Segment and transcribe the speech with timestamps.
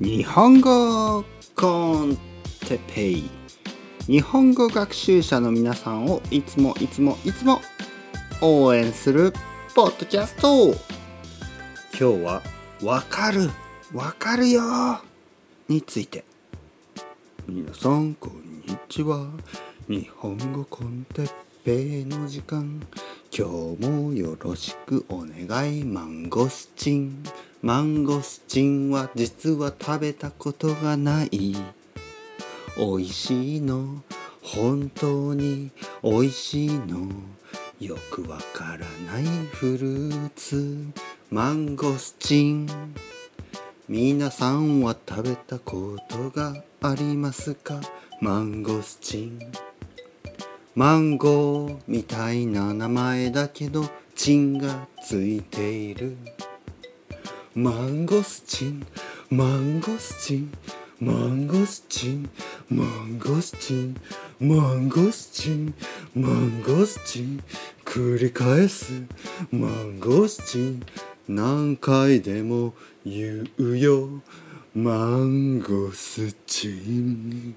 [0.00, 1.24] 日本語
[1.54, 2.16] コン
[2.68, 3.30] テペイ。
[4.06, 7.60] 日本語学習者の皆さんをいつもいつもいつも
[8.40, 9.32] 応援する
[9.74, 10.68] ポッドキャスト。
[11.98, 12.42] 今日は
[12.82, 13.50] 「わかる
[13.92, 14.62] わかるよ」
[15.68, 16.24] について。
[17.46, 19.26] 皆さんこんにちは。
[19.88, 21.28] 日本語コンテ
[21.64, 22.80] ペイの時間。
[23.36, 27.22] 今日もよろしくお願いマンゴスチン。
[27.60, 31.56] マンゴスチンは実は食べたことがない。
[32.76, 34.04] 美味しいの。
[34.42, 35.72] 本当に
[36.04, 37.08] 美味しいの。
[37.80, 40.86] よくわからないフルーツ。
[41.30, 42.68] マンゴスチン。
[43.88, 47.80] 皆さんは食べたことがありますか？
[48.20, 49.40] マンゴスチン。
[50.76, 56.16] マンゴーみたいな名前だけどチンがついている。
[57.58, 58.86] マンゴスチン
[59.30, 60.52] マンゴスチン
[61.00, 62.30] マンゴスチン
[62.70, 63.96] マンゴスチン
[64.38, 65.74] マンゴスチン
[66.14, 67.42] マンゴスチン
[67.84, 68.92] 繰り返す
[69.50, 70.86] マンゴスチン
[71.26, 72.74] 何回でも
[73.04, 74.08] 言うよ。
[74.72, 77.56] マンゴスチン。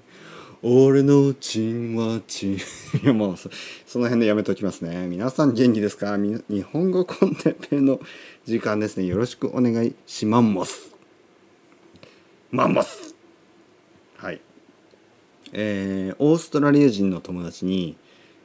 [0.64, 2.54] 俺のチンはチン。
[3.02, 3.50] いやもうそ
[3.84, 5.08] その辺でやめときますね。
[5.08, 6.16] 皆さん元気ですか？
[6.16, 8.00] 日本語コンテンペの
[8.44, 9.06] 時間ですね。
[9.06, 10.92] よろしくお願いしマンモス。
[12.52, 13.14] マンモス
[14.16, 14.40] はい。
[15.52, 17.96] えー、オーストラリア人の友達に、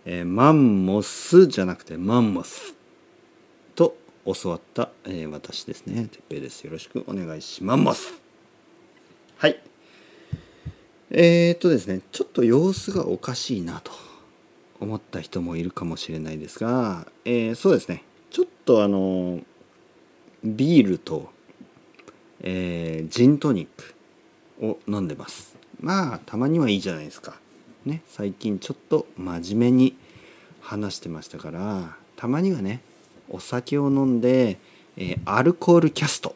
[0.06, 2.74] えー、マンモスじゃなくてマンモス
[3.76, 6.08] と教わった、えー私ですね。
[6.12, 6.64] てっぺいです。
[6.64, 8.14] よろしくお願いします。
[9.38, 9.67] はい。
[11.10, 13.92] えー、っとですねちょっと様子がおかしいなと
[14.80, 18.04] 思った人もいるかもしれないですが、えーそうですね。
[18.30, 19.40] ちょっとあの
[20.44, 21.32] ビールと、
[22.42, 23.96] えージントニック
[24.66, 25.56] を飲んでます。
[25.80, 27.40] まあたまにはいいじゃないですか。
[27.86, 29.98] ね最近ちょっと真面目に
[30.62, 32.82] 話してましたからたまにはね
[33.30, 34.58] お酒を飲んで、
[34.98, 36.36] えアルコールキャスト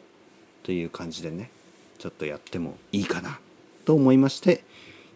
[0.62, 1.50] という感じでね
[1.98, 3.38] ちょっとやってもいいかな。
[3.84, 4.64] と思いまして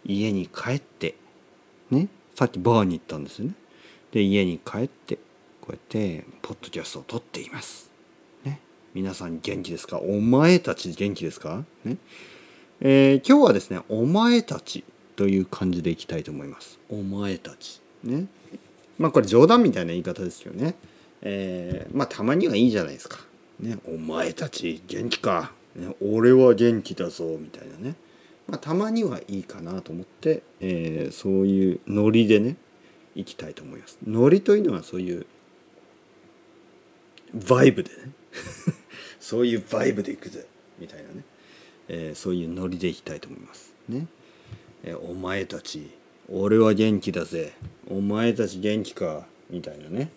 [0.04, 1.14] 家に帰って
[1.90, 3.54] ねさっきバーに行ったんですよね。
[4.12, 5.16] で家に帰って
[5.60, 7.90] こうやってポッドキャストを撮っています。
[8.44, 8.60] ね。
[8.94, 9.98] 皆さん元気ですか？
[9.98, 11.64] お前たち元気ですか？
[11.84, 11.96] ね。
[12.80, 14.84] えー今日はですねお前たち
[15.16, 16.78] という感じでいきたいと思います。
[16.88, 17.80] お前たち。
[18.04, 18.26] ね。
[18.98, 20.76] まあこれ冗談みたいな言い方ですよね。
[21.22, 23.18] えーまあたまにはいいじゃないですか。
[23.60, 23.78] ね。
[23.86, 27.96] お前たち元気か、ね、俺は元気だぞみたいなね
[28.48, 32.56] まあ、たまにはいいかなと思って、えーそういうノリでね
[33.14, 33.98] 行きたいと思います。
[34.06, 35.26] ノリというのはそういう
[37.48, 37.96] バイブでね。
[39.20, 40.46] そういうバイブで行くぜ
[40.78, 41.24] みたいなね、
[41.88, 43.74] えーそういうノリで行きたいと思います。
[43.88, 44.06] ね、
[44.84, 45.90] えーお前たち
[46.28, 47.54] 俺は元気だぜ。
[47.88, 50.10] お前たち元気かみたいなね、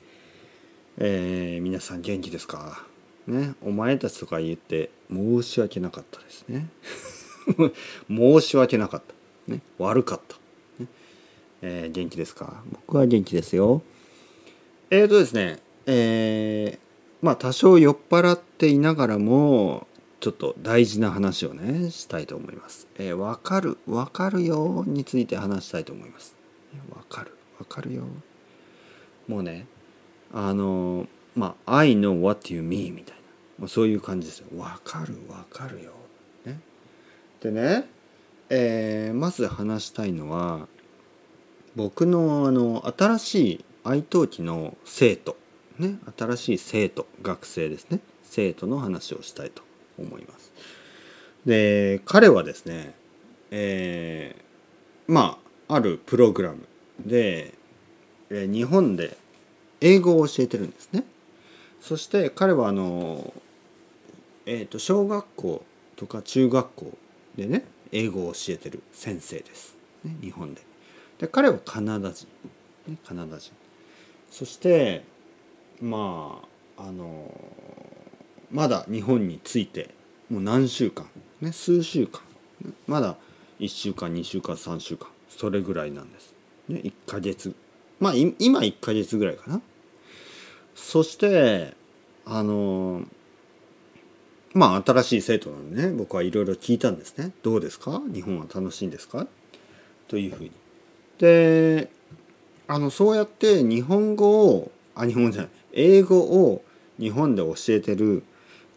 [0.98, 2.86] えー皆さん元気ですか？
[3.28, 3.54] ね。
[3.62, 6.68] お前たちとか言って申し訳なかったですね。
[8.10, 9.02] 申し訳なかっ
[9.48, 10.36] た、ね、悪かった、
[10.84, 10.88] ね
[11.62, 12.64] えー元気ですか？
[12.72, 13.82] 僕は元気ですよ
[14.90, 19.88] えーとですねえーまあ多少酔っ払っていながらも
[20.22, 22.88] ちょっと大事な話をねしたいと思います。
[22.98, 26.36] えー、わかるわかるよについて話したいと思います。
[26.96, 28.04] わかるわかるよ。
[29.28, 29.68] もうね
[30.34, 33.22] あのまあ「I know what you mean」みたいな
[33.60, 34.48] もうそういう感じですよ。
[34.58, 35.92] わかるわかるよ。
[37.42, 37.86] でね、
[38.50, 40.68] えーまず話したいのは
[41.76, 45.38] 僕のあの新しい愛登記の生徒
[45.78, 49.64] ね新しい生徒学生ですね生徒の話をしたいと
[49.98, 50.52] 思います。
[51.46, 52.94] で彼はですね
[53.52, 56.68] えーまああるプログラム
[57.06, 57.54] で、
[58.30, 59.18] えー日本で
[59.80, 61.06] 英語を教えてるんですね。
[61.80, 63.34] そして彼はあの、
[64.46, 65.64] えー、と小学校
[65.96, 66.98] とか中学校
[67.36, 70.62] でね英語を教えてる先生です、ね、日本で。
[71.18, 72.28] で彼はカナダ人、
[72.88, 73.52] ね、カナダ人。
[74.32, 75.04] そして
[75.82, 76.42] ま
[76.78, 77.34] ああの
[78.52, 79.94] まだ日本に着いて
[80.30, 81.08] もう何週間、
[81.42, 82.22] ね、数週間
[82.88, 83.18] まだ
[83.60, 86.34] 1週間2週間3週間それぐらいなんです。
[86.68, 87.56] ね、1ヶ月
[88.00, 89.62] まあ今1ヶ月ぐらいかな。
[90.76, 91.76] そして
[92.26, 93.04] あの
[94.54, 98.02] まあ新しい生徒なんでね僕はいろいろ聞いたんですね「どうですか？
[98.12, 99.28] 日本は楽しいんですか?」
[100.08, 100.52] というふうに。
[101.20, 101.90] で
[102.68, 105.52] あのそうやって日本語をあ日本じゃない。
[105.74, 106.64] 英語を
[107.00, 108.24] 日本で教えてる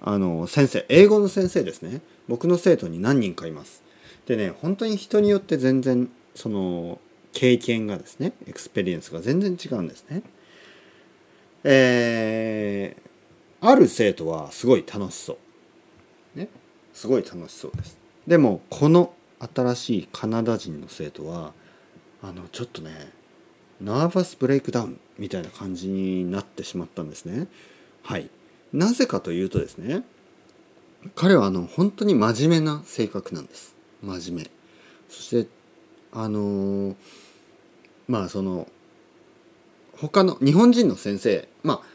[0.01, 2.01] あの先生英語の先生ですね。
[2.29, 3.83] 僕の生徒に何人かいます。
[4.27, 7.01] でね本当に人によって全然その
[7.33, 10.23] 経験がですね experience が全然違うんですね。
[11.65, 15.37] えー、ある生徒はすごい楽しそう。
[16.35, 16.49] ね。
[16.93, 17.99] すごい楽しそうです。
[18.27, 19.15] でもこの
[19.55, 21.53] 新しいカナダ人の生徒は
[22.23, 23.11] あのちょっとね
[23.81, 27.49] ナーバスブレイクダウンみたいな感じになってしまったんですね。
[28.03, 28.31] はい。
[28.73, 30.03] なぜかというとですね
[31.15, 33.75] 彼はあの本当に真面目な性格なんです。
[34.03, 34.51] 真面目。
[35.09, 35.51] そして
[36.13, 36.95] あのー、
[38.09, 38.69] まあその
[39.97, 41.92] 他の日本人の先生まあ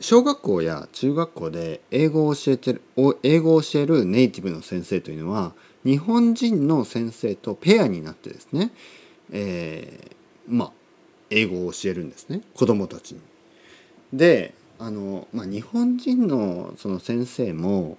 [0.00, 2.82] 小学校や中学校で英語を教えてる
[3.22, 5.52] 英語を教えるネイティブの先生というのは
[5.84, 8.70] 日本人の先生とペアになってですね、
[9.30, 10.72] えー、まあ
[11.30, 13.20] 英語を教えるんですね子供たちに。
[14.12, 17.96] であの、まあ、日本人のその先生も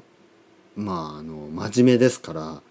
[0.75, 2.61] まああの真面目ですから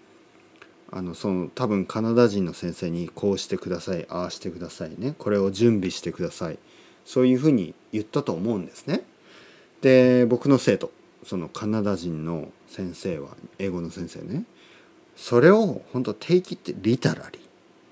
[0.91, 6.59] あのその多分カナダ人の先生にこうしてくださいああしてくださいねこれを準備してください
[7.05, 9.03] そういうふうに言ったと思うんですね。
[9.85, 10.89] で僕の生徒
[11.23, 14.43] そのカナダ人の先生は英語の先生ね
[15.15, 17.39] それを本当定期ってリタラリ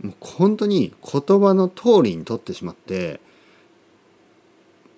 [0.02, 3.20] ーもう本当に言葉の通りにとってしまって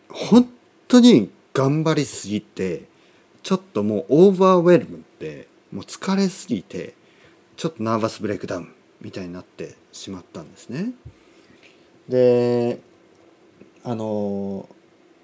[0.08, 0.48] 本
[0.88, 2.86] 当に頑張りすぎて
[3.44, 6.94] ちょっともうオーバーウェルムってもう疲れすぎて
[7.58, 10.94] ちょっとナーバスブレイクダウンみたいになってしまったんですね。
[12.08, 12.80] で
[13.84, 14.70] あの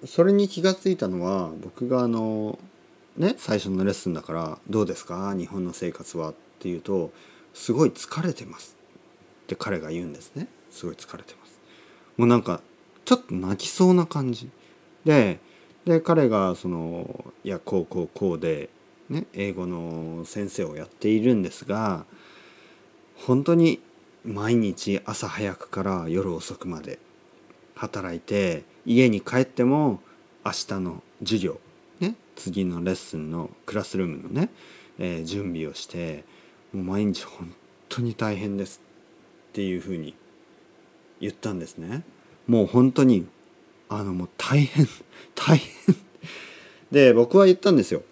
[0.06, 2.58] それに気が付いたのは僕があの
[3.18, 5.34] ね最初のレッスンだから「どうですか？
[5.38, 7.12] 日本の生活は」って言うと
[7.54, 8.76] 「すごい疲れてます」
[9.44, 10.48] って彼が言うんですね。
[10.72, 11.60] すごい疲れてます。
[12.18, 12.62] もうなんか
[13.06, 14.50] ちょっと泣きそうな感じ。
[15.06, 15.40] で
[15.86, 18.70] で彼がそのいやこうこうこうで、
[19.10, 22.06] ね、英語の先生をやっているんですが
[23.16, 23.82] 本当に
[24.24, 27.00] 毎日朝早くから夜遅くまで
[27.76, 30.00] 働いて家に帰っても
[30.46, 31.60] 明日の授業、
[32.00, 34.50] ね、次のレッスンのクラスルームのね、
[34.98, 36.24] えー、準備をして
[36.74, 37.54] もう毎日本
[37.90, 38.82] 当に大変です
[39.50, 40.16] っていうふうに
[41.20, 42.04] 言ったんですね。
[42.48, 43.28] もう本当に
[43.90, 44.88] あのもう大変
[45.36, 45.96] 大変。
[46.92, 48.04] で僕は言ったんですよ。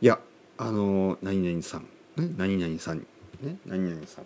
[0.00, 0.20] いや
[0.58, 1.82] あの何々さん、
[2.16, 3.06] ね、何々さん
[3.42, 4.24] ね何々さん。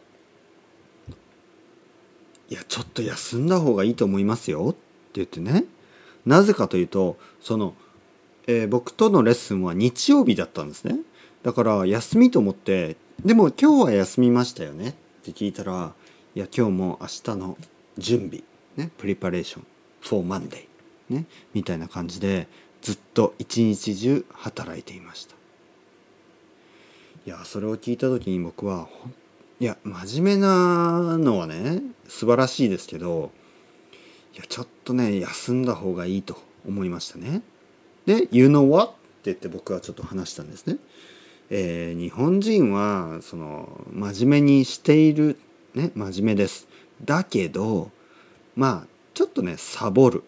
[2.48, 4.76] いやちょっと休んだ方がいいと思いますよ
[5.16, 5.64] 言ってね。
[6.24, 7.74] なぜかというとその、
[8.46, 10.98] えー、僕とのレッスンは日曜日だったんですね。
[11.42, 14.90] だから休みと思ってでも今日は休みましたよね。
[14.90, 14.92] っ
[15.24, 15.92] て聞いたら
[16.34, 17.56] いや今日も明日の
[17.98, 18.42] 準備
[18.76, 19.66] ねプリパレーション
[20.02, 20.66] for Monday
[21.08, 22.48] ねみたいな感じで
[22.82, 25.34] ずっと一日中働いていました。
[27.26, 28.88] いやそれを聞いた時に僕は
[29.58, 33.32] いや真面目なのはね素晴らしいですけど
[34.36, 36.36] いやちょっとね休んだ方がいいと
[36.66, 37.42] 思いましたね。
[38.04, 40.76] で「You know what?」って言って僕はちょっと話したんですね。
[41.48, 45.38] えー、日本人はその真面目にしている
[45.74, 46.68] ね真面目です。
[47.02, 47.90] だけど
[48.54, 50.22] まあちょっとねサボる。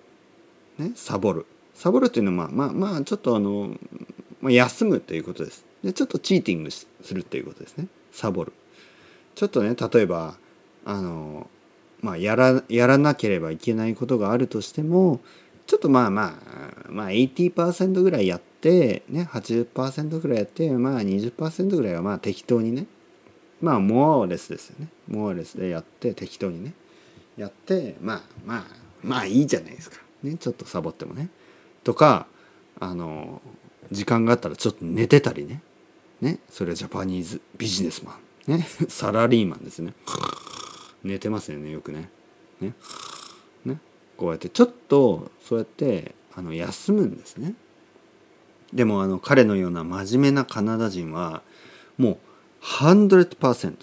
[0.79, 1.45] ね、サボる。
[1.75, 3.77] サボるっていうのはまあまあまあちょっとあの、
[4.41, 5.67] まあ、休むということです。
[5.85, 7.89] でちょっとチーティングするっていうことですね。
[8.11, 8.53] サボる。
[9.35, 10.37] ちょっとね例えば
[10.85, 11.49] あの
[12.01, 15.21] まあやらやらなければいけないことがあるとしても
[15.67, 16.39] ちょっとまあま
[16.87, 22.87] あまあ80%ぐらいやってね80%ぐらいやってまあ20%ぐらいはまあ適当にね
[23.61, 24.89] まあモアレスですよね。
[25.09, 26.75] モアレスでやって適当にね
[27.37, 28.65] やってまあまあ
[29.03, 29.99] まあいいじゃないですか。
[30.23, 31.29] ね、ちょっとサボってもね。
[31.85, 32.27] とか
[32.81, 33.41] あの
[33.91, 35.63] 時間があったらちょっと寝てたりね。
[36.21, 38.59] ねそれはジャパニーズビジネスマン。
[38.59, 39.95] ねサラリーマンですね。
[41.05, 42.11] 寝てますよねよくね。
[42.61, 42.75] ね。
[43.65, 43.79] ね。
[44.17, 47.55] こうやってちょっとそうやってあの休むんですね。
[48.73, 51.43] でもあの彼のような真面目なカナダ人は
[51.97, 52.19] もう
[52.63, 53.75] 100%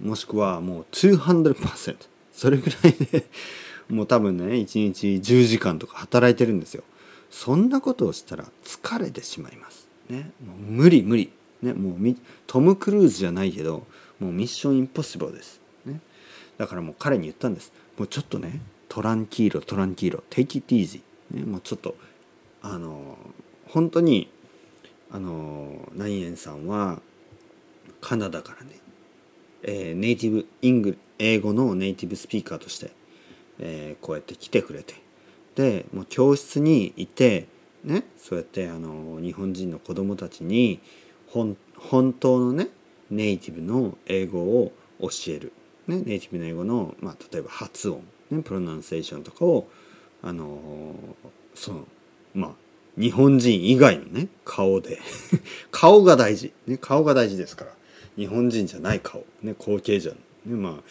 [0.00, 1.96] もしくはもう200%
[2.32, 3.26] それぐらいで
[3.88, 6.84] もう多分ね1日10時間とか働いてるんですよ。
[7.30, 9.88] そんなことをしたら疲れてしまいます。
[10.08, 10.30] ね。
[10.44, 11.30] もう無理無理。
[11.62, 11.72] ね。
[11.72, 13.86] もうトム・クルーズじゃないけど
[14.18, 15.60] もうミッションインポッシブルです、
[16.58, 17.72] だからもう彼に言ったんです。
[17.96, 21.00] もうちょっとねトランキーロトランキーロ take it easy、
[21.30, 21.94] ね、もうちょっと
[22.62, 23.16] あの
[23.66, 24.28] 本当に
[25.10, 27.00] あのナイエンさんは
[28.00, 28.72] カナダからね、
[29.62, 32.90] えー、ネイティブイング英語のネイティブスピーカーとして
[33.60, 34.94] えー、こうやって来てくれて。
[35.54, 37.48] でもう教室にいて
[37.82, 40.78] ねそうやってあの日本人の子供たちに
[41.26, 42.68] 本本当のね
[43.10, 45.52] ネイティブの英語を教える、
[45.88, 49.68] ね、ネイティブの英語の、まあ、例えば発音、ね、 pronunciation とかを
[50.22, 50.94] あの
[51.54, 51.86] その
[52.34, 52.50] まあ
[53.00, 54.98] 日本人以外のね顔で
[55.70, 57.72] 顔が大事、ね、顔が大事ですから
[58.16, 60.16] 日本人じゃない顔、ね、後継者、ね、
[60.46, 60.82] ま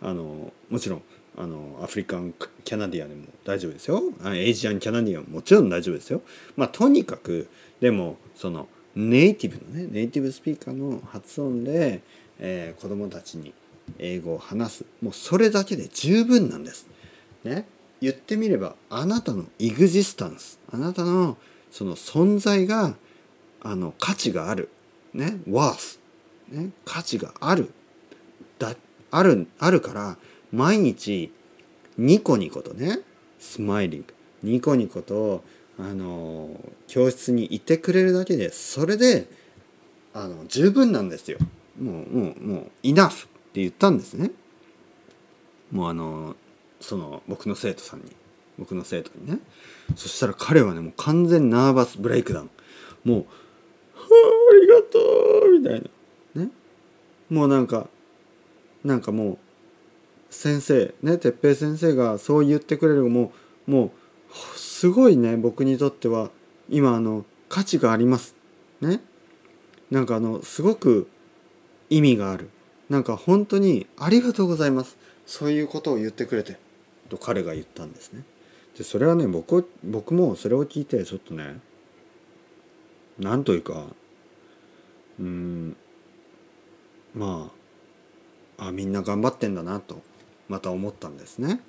[0.00, 1.02] ああのもちろん
[1.36, 4.02] あの African Canadian でも大丈夫ですよ。
[4.26, 6.20] Asian Canadian ももちろん大丈夫ですよ。
[6.56, 7.48] まあとにかく
[7.80, 12.02] でもそのネイティブのねネイティブスピーカーの発音で、
[12.38, 13.54] えー、子供たちに
[13.98, 14.84] 英語を話す。
[15.02, 16.86] もうそれだけで十分なんです。
[17.44, 17.66] ね。
[18.00, 21.36] 言ってみればあなたのイグジスタンスあなたの
[21.70, 22.94] その存在が
[23.62, 24.70] あの価値がある。
[25.14, 25.38] ね。
[25.48, 25.98] worth
[26.48, 26.70] ね。
[26.84, 27.72] 価値がある。
[28.58, 28.74] だ
[29.10, 30.16] あるあるから
[30.52, 31.32] 毎日
[31.98, 33.00] ニコニコとね
[33.38, 35.44] スマイリングニコニコと
[35.78, 36.48] あの
[36.86, 39.28] 教室にいてくれるだけでそれで
[40.14, 41.38] あの十分なんですよ。
[41.80, 44.30] もうもうもうイナフって言ったんですね。
[45.70, 46.36] もうあの
[46.80, 48.06] その僕の生徒さんに。
[48.58, 49.38] 僕の生徒にね。
[49.94, 52.50] そしたら彼はねもう完全ナーバスブレイクダウン。
[53.04, 53.18] もう
[53.94, 54.98] 「はあありがと
[55.46, 55.82] う」みたい
[56.34, 56.42] な。
[56.42, 56.50] ね。
[57.28, 57.88] もうなんか
[58.84, 59.38] なんかもう
[60.30, 63.04] 先生ね哲平先生がそう言ってくれる。
[63.04, 63.32] も
[63.66, 63.92] うも
[64.56, 66.30] うすごいね僕にとっては
[66.70, 68.34] 今あの価値があります。
[68.80, 69.02] ね。
[69.90, 71.06] なんかあのすごく
[71.90, 72.48] 意味がある。
[72.88, 74.96] なんか本当にありがとうございます。
[75.26, 76.58] そういうことを言ってくれて
[77.08, 78.24] と彼が言ったんですね。
[78.76, 81.58] でそれはね僕僕もそれを聞いてちょっとね
[83.18, 83.86] なんというか
[85.20, 85.76] うん
[87.14, 87.50] ま
[88.58, 90.02] ああみんな頑張ってんだなと
[90.48, 91.60] また思ったんですね。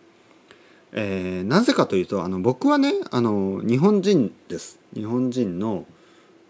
[0.95, 4.79] えー、なぜかというとあの僕はねあの日本人です。
[4.93, 5.85] 日本人の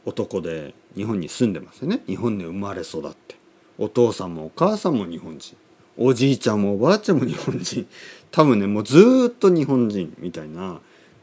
[0.05, 2.01] 男で日本に住んでますよね。
[2.07, 3.42] 日本で生まれ育って。
[3.77, 5.57] お父さんもお母さんも日本人。
[5.97, 7.87] おじいちゃんもおばあちゃんも日本人。
[8.31, 10.79] 多分ねもうずっと日本人みたいな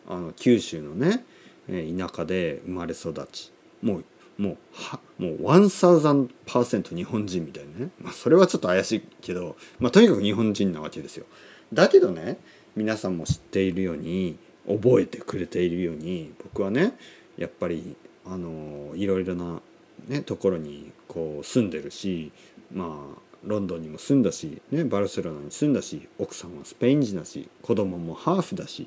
[0.09, 1.25] あの九州のね
[1.67, 3.53] 田舎で生まれ育ち。
[3.83, 4.05] もう
[4.41, 11.27] もうはもう1000%日本人みたいなね、まあ、それはちょっと怪しいけど、まあ、とにかく日本人なわけですよ。
[11.73, 12.39] だけどね
[12.75, 16.95] 皆さんも知っているように覚えてくれているように僕はね
[17.37, 19.61] やっぱりあのいろいろな、
[20.09, 22.31] ね、ところにこう住んでるし
[22.73, 28.87] まあロンドンにも住んだし、ね、バルセロナに住んだし奥さんはスペイン人だし子供もハーフだし、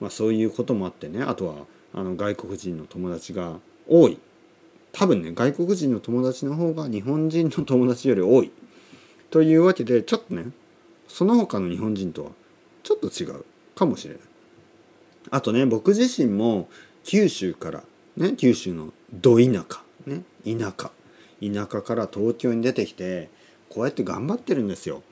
[0.00, 1.54] まあ、そういうこともあってねあとは
[1.94, 4.18] あの外国人の友達が多い。
[4.92, 8.50] 多分ね外国人の友達の方が日本人の友達より多い。
[9.30, 10.46] というわけでちょっとね
[11.06, 12.30] その他の日本人とは
[12.82, 13.44] ちょっと違う。
[13.74, 14.22] かもしれない。
[15.30, 16.68] あとね僕自身も
[17.04, 17.84] 九州から
[18.16, 20.90] ね九州のど田舎ね田舎。
[21.42, 23.28] 田舎から東京に出てきて
[23.68, 25.02] こうやって頑張ってるんですよ。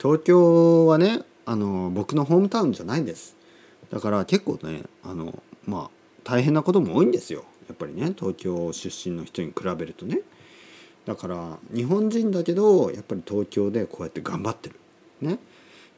[0.00, 3.36] 東京はねあの僕のホームタウンじゃないんです。
[3.90, 5.90] だから結構ねあのまあ
[6.24, 7.44] 大変なことも多いんですよ。
[7.68, 10.20] やっぱりね東京出身の人に比べるとね。
[11.06, 14.76] だから日本人だけどやっぱり東京でこうやって頑張ってる。
[15.20, 15.38] ね。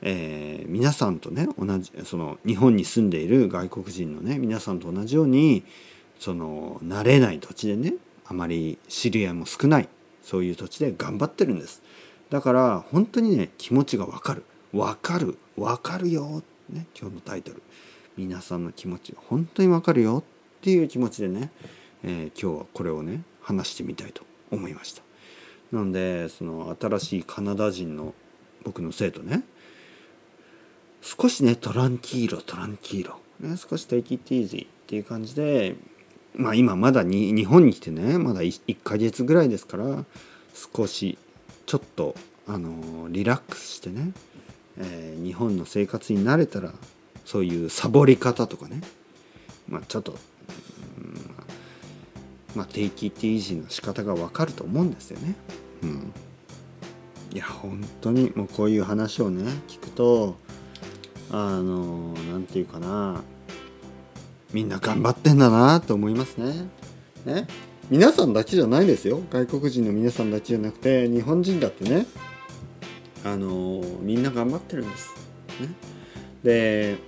[0.03, 5.63] えー、皆さんとね同じその日本に住んでいる外国人のね皆さんと同じように
[6.19, 7.95] その慣れない土地でね
[8.31, 9.89] あまり知り合いも少ない
[10.23, 11.83] そういう土地で頑張ってるんです。
[12.31, 14.45] だから本当にね気持ちがわかる。
[14.73, 15.37] わかる。
[15.57, 17.61] わかるよ、ね、今日のタイトル。
[18.17, 20.19] 皆さんの気持ち本当にわかるよ。
[20.19, 21.51] っていう気持ちでね、
[22.05, 24.23] えー、今日はこれをね話してみたいと
[24.53, 25.03] 思いました。
[25.73, 28.15] なのでその新しいカナダ人の
[28.63, 29.43] 僕の生徒ね
[31.01, 35.75] 少しねトランキーロトランキーロ、ね、少しテイキッティージーっていう感じで
[36.35, 40.05] まあ今まだに日本に来てねまだ 1, 1ヶ月ぐらいですから
[40.55, 41.19] 少し
[41.67, 42.15] ちょっと
[42.47, 44.13] あのリラックスしてね、
[44.79, 46.73] えー、日本の生活に慣れたら
[47.25, 48.81] そういうサボり方とかね。
[49.69, 50.19] まあちょっと
[52.55, 55.35] まあ、テイキティージーの仕方が分かると思うんですよね。
[55.83, 56.13] うん、
[57.33, 60.37] いや本当にもうこういう話をね聞くと
[61.31, 63.23] あの何て言うかな。
[64.53, 66.69] みんな頑張ってんだなと思いますね。
[67.25, 67.47] ね
[67.91, 72.07] 皆さんだけじゃないですよ外国人の皆さんだけじゃなくて日本人だってね
[73.25, 75.11] あのみんな頑張ってるんです。
[75.61, 75.69] ね、
[76.43, 76.99] で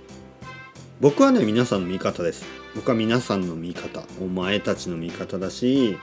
[0.99, 2.45] 僕はね皆さんの味方です。
[2.75, 5.97] 僕は皆さんの味方お前たちの味方だし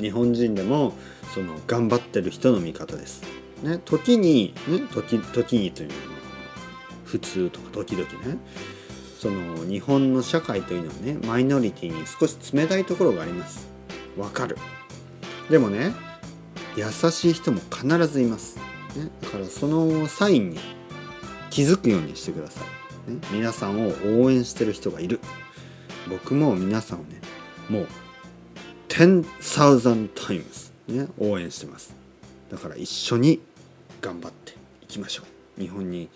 [0.00, 0.94] 日本人でも
[1.32, 3.22] その頑張ってる人の味方です。
[3.62, 6.00] ね、時に、ね、時時にというのは
[7.04, 8.38] 普通とか時々ね
[9.24, 13.66] その日本の社会というのはねマイノリティに少し冷たいところがあります。
[14.18, 14.58] わかる。
[15.48, 15.94] でもね
[16.76, 18.58] 優しい人も必ずいます、
[18.96, 20.58] ね、だからそのサインに
[21.48, 22.60] 気づくようにしてくださ
[23.08, 25.20] い、ね、皆さんを応援してる人がいる。
[26.10, 27.22] 僕も皆さんをね
[27.70, 27.88] もう
[28.90, 31.96] 10,000 times、ね、応援してます。
[32.50, 33.40] だから一緒に
[34.02, 34.52] 頑張って
[34.82, 35.22] いきましょ
[35.58, 35.62] う。
[35.62, 36.10] 日本に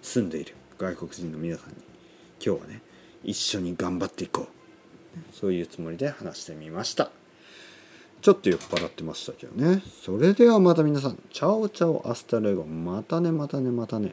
[0.00, 1.85] 住んでいる外国人の皆さんに。
[2.46, 2.80] 今日はね
[3.24, 4.46] 一緒に頑張っていこう。
[5.34, 7.10] そういうつもりで話してみました。
[8.22, 9.82] ちょっと酔っ払ってましたけどね。
[10.04, 11.18] それではまた皆さん。
[11.32, 12.64] チャオチャオ hasta luego。
[12.64, 14.12] またねまたねまたね。